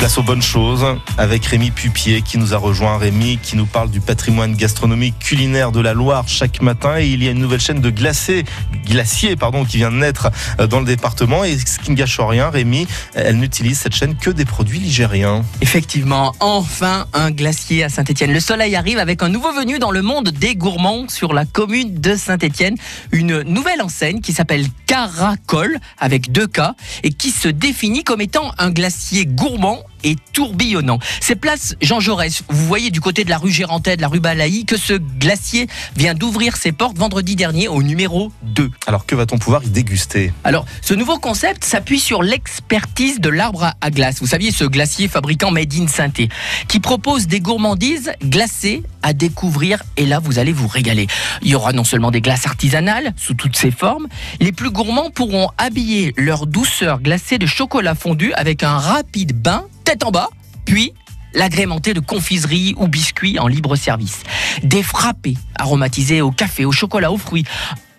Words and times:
Place 0.00 0.16
aux 0.16 0.22
bonnes 0.22 0.40
choses 0.40 0.86
avec 1.18 1.44
Rémi 1.44 1.70
Pupier 1.70 2.22
qui 2.22 2.38
nous 2.38 2.54
a 2.54 2.56
rejoint. 2.56 2.96
Rémi 2.96 3.36
qui 3.36 3.54
nous 3.54 3.66
parle 3.66 3.90
du 3.90 4.00
patrimoine 4.00 4.54
gastronomique 4.54 5.18
culinaire 5.18 5.72
de 5.72 5.80
la 5.80 5.92
Loire 5.92 6.26
chaque 6.26 6.62
matin. 6.62 6.98
Et 6.98 7.06
il 7.08 7.22
y 7.22 7.28
a 7.28 7.32
une 7.32 7.38
nouvelle 7.38 7.60
chaîne 7.60 7.82
de 7.82 7.90
glacés, 7.90 8.44
glaciers 8.86 9.36
pardon, 9.36 9.64
qui 9.64 9.78
vient 9.78 9.90
de 9.90 9.96
naître 9.96 10.30
euh, 10.58 10.66
dans 10.66 10.80
le 10.80 10.86
département. 10.86 11.44
Et 11.44 11.58
ce 11.58 11.78
qui 11.78 11.90
ne 11.90 11.96
gâche 11.96 12.18
rien, 12.20 12.50
Rémi, 12.50 12.86
elle 13.14 13.38
n'utilise 13.38 13.78
cette 13.78 13.94
chaîne 13.94 14.16
que 14.16 14.30
des 14.30 14.44
produits 14.44 14.78
ligériens. 14.78 15.44
Effectivement, 15.60 16.34
enfin 16.40 17.06
un 17.12 17.30
glacier 17.30 17.84
à 17.84 17.88
Saint-Etienne. 17.88 18.32
Le 18.32 18.40
soleil 18.40 18.76
arrive 18.76 18.98
avec 18.98 19.22
un 19.22 19.28
nouveau 19.28 19.52
venu 19.52 19.78
dans 19.78 19.90
le 19.90 20.02
monde 20.02 20.30
des 20.30 20.54
gourmands 20.54 21.08
sur 21.08 21.32
la 21.32 21.44
commune 21.44 22.00
de 22.00 22.16
Saint-Etienne. 22.16 22.76
Une 23.12 23.42
nouvelle 23.42 23.82
enseigne 23.82 24.20
qui 24.20 24.32
s'appelle 24.32 24.66
Caracol 24.86 25.78
avec 25.98 26.32
deux 26.32 26.46
K 26.46 26.60
et 27.02 27.10
qui 27.10 27.30
se 27.30 27.48
définit 27.48 28.04
comme 28.04 28.20
étant 28.20 28.52
un 28.58 28.70
glacier 28.70 29.26
gourmand 29.26 29.80
et 30.04 30.16
tourbillonnant. 30.32 30.98
C'est 31.20 31.36
place 31.36 31.74
Jean 31.80 32.00
Jaurès. 32.00 32.42
Vous 32.48 32.66
voyez 32.66 32.90
du 32.90 33.00
côté 33.00 33.24
de 33.24 33.30
la 33.30 33.38
rue 33.38 33.50
Gérantais, 33.50 33.96
de 33.96 34.02
la 34.02 34.08
rue 34.08 34.20
Balaï, 34.20 34.64
que 34.64 34.76
ce 34.76 34.94
glacier 34.94 35.66
vient 35.96 36.14
d'ouvrir 36.14 36.56
ses 36.56 36.72
portes 36.72 36.98
vendredi 36.98 37.36
dernier 37.36 37.68
au 37.68 37.82
numéro 37.82 38.32
2. 38.42 38.70
Alors 38.86 39.06
que 39.06 39.14
va-t-on 39.14 39.38
pouvoir 39.38 39.64
y 39.64 39.68
déguster? 39.68 40.32
Alors, 40.44 40.64
ce 40.82 40.94
nouveau 40.94 41.18
concept 41.18 41.64
s'appuie 41.64 42.00
sur 42.00 42.22
l'expertise 42.22 43.20
de 43.20 43.28
l'arbre 43.28 43.72
à 43.80 43.90
glace. 43.90 44.20
Vous 44.20 44.26
saviez, 44.26 44.50
ce 44.50 44.64
glacier 44.64 45.08
fabricant 45.08 45.50
Made 45.50 45.74
in 45.74 45.86
Sainté, 45.86 46.28
qui 46.68 46.80
propose 46.80 47.26
des 47.26 47.40
gourmandises 47.40 48.12
glacées 48.22 48.82
à 49.02 49.12
découvrir. 49.12 49.82
Et 49.96 50.06
là, 50.06 50.18
vous 50.18 50.38
allez 50.38 50.52
vous 50.52 50.68
régaler. 50.68 51.06
Il 51.42 51.48
y 51.48 51.54
aura 51.54 51.72
non 51.72 51.84
seulement 51.84 52.10
des 52.10 52.20
glaces 52.20 52.46
artisanales 52.46 53.12
sous 53.16 53.34
toutes 53.34 53.56
ses 53.56 53.70
formes, 53.70 54.06
les 54.40 54.52
plus 54.52 54.70
gourmands 54.70 55.10
pourront 55.10 55.50
habiller 55.58 56.12
leur 56.16 56.46
douceur 56.46 57.00
glacée 57.00 57.38
de 57.38 57.46
chocolat 57.46 57.94
fondu 57.94 58.32
avec 58.34 58.62
un 58.62 58.78
rapide 58.78 59.32
bain 59.32 59.64
en 60.04 60.10
bas, 60.10 60.30
puis 60.64 60.92
l'agrémenter 61.34 61.94
de 61.94 62.00
confiserie 62.00 62.74
ou 62.76 62.88
biscuits 62.88 63.38
en 63.38 63.46
libre 63.46 63.76
service. 63.76 64.22
Des 64.62 64.82
frappés 64.82 65.36
aromatisés 65.56 66.22
au 66.22 66.30
café, 66.30 66.64
au 66.64 66.72
chocolat, 66.72 67.12
aux 67.12 67.18
fruits. 67.18 67.44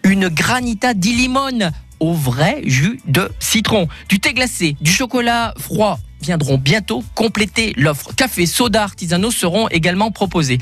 Une 0.04 0.30
granita 0.30 0.94
di 0.94 1.14
limone 1.14 1.72
au 2.00 2.14
vrai 2.14 2.62
jus 2.66 3.00
de 3.06 3.32
citron. 3.40 3.88
Du 4.10 4.20
thé 4.20 4.34
glacé, 4.34 4.76
du 4.82 4.92
chocolat 4.92 5.54
froid 5.58 6.00
viendront 6.22 6.58
bientôt 6.58 7.04
compléter 7.16 7.74
l'offre. 7.78 8.14
Café, 8.16 8.46
soda 8.46 8.84
artisanaux 8.84 9.32
seront 9.32 9.68
également 9.70 10.12
proposés. 10.12 10.58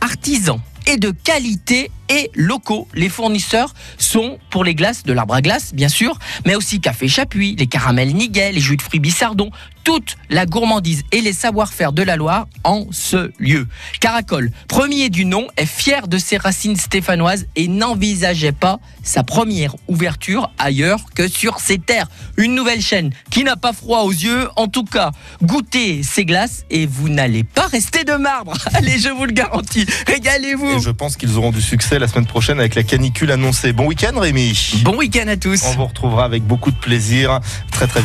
Artisans 0.00 0.60
et 0.86 0.96
de 0.96 1.10
qualité 1.10 1.90
et 2.08 2.30
locaux. 2.34 2.88
Les 2.94 3.08
fournisseurs 3.08 3.74
sont 3.98 4.38
pour 4.50 4.64
les 4.64 4.74
glaces 4.74 5.02
de 5.02 5.12
l'arbre 5.12 5.34
à 5.34 5.40
glace, 5.40 5.74
bien 5.74 5.88
sûr, 5.88 6.18
mais 6.44 6.54
aussi 6.54 6.80
café 6.80 7.08
Chapuis, 7.08 7.56
les 7.56 7.66
caramels 7.66 8.14
Niguet, 8.14 8.52
les 8.52 8.60
jus 8.60 8.76
de 8.76 8.82
fruits 8.82 9.00
Bissardon, 9.00 9.50
toute 9.84 10.16
la 10.30 10.46
gourmandise 10.46 11.02
et 11.12 11.20
les 11.20 11.34
savoir-faire 11.34 11.92
de 11.92 12.02
la 12.02 12.16
Loire 12.16 12.48
en 12.64 12.86
ce 12.90 13.30
lieu. 13.38 13.68
Caracol, 14.00 14.50
premier 14.66 15.10
du 15.10 15.26
nom, 15.26 15.46
est 15.56 15.66
fier 15.66 16.08
de 16.08 16.18
ses 16.18 16.38
racines 16.38 16.76
stéphanoises 16.76 17.46
et 17.54 17.68
n'envisageait 17.68 18.52
pas 18.52 18.80
sa 19.02 19.22
première 19.22 19.76
ouverture 19.86 20.50
ailleurs 20.58 21.00
que 21.14 21.28
sur 21.28 21.60
ses 21.60 21.78
terres. 21.78 22.08
Une 22.36 22.54
nouvelle 22.54 22.80
chaîne 22.80 23.10
qui 23.30 23.44
n'a 23.44 23.56
pas 23.56 23.74
froid 23.74 24.00
aux 24.00 24.10
yeux, 24.10 24.48
en 24.56 24.66
tout 24.66 24.84
cas, 24.84 25.10
goûtez 25.42 26.02
ces 26.02 26.24
glaces 26.24 26.64
et 26.70 26.86
vous 26.86 27.10
n'allez 27.10 27.44
pas 27.44 27.66
rester 27.66 28.04
de 28.04 28.14
marbre. 28.14 28.56
Allez, 28.72 28.98
je 28.98 29.10
vous 29.10 29.26
le 29.26 29.32
garantis, 29.32 29.86
régalez-vous. 30.06 30.80
Je 30.80 30.90
pense 30.90 31.16
qu'ils 31.16 31.36
auront 31.36 31.50
du 31.50 31.60
succès 31.60 31.98
la 31.98 32.08
semaine 32.08 32.26
prochaine 32.26 32.58
avec 32.58 32.74
la 32.74 32.82
canicule 32.82 33.30
annoncée. 33.30 33.72
Bon 33.72 33.86
week-end 33.86 34.18
Rémi 34.18 34.80
Bon 34.82 34.96
week-end 34.96 35.28
à 35.28 35.36
tous 35.36 35.62
On 35.66 35.72
vous 35.72 35.86
retrouvera 35.86 36.24
avec 36.24 36.44
beaucoup 36.44 36.70
de 36.70 36.76
plaisir 36.76 37.40
très 37.70 37.86
très 37.86 38.00
vite. 38.00 38.02